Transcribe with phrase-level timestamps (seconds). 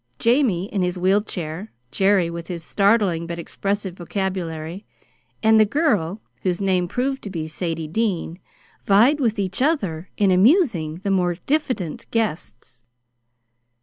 [0.17, 4.83] Jamie, in his wheel chair, Jerry with his startling, but expressive vocabulary,
[5.43, 8.39] and the girl (whose name proved to be Sadie Dean),
[8.83, 12.83] vied with each other in amusing the more diffident guests.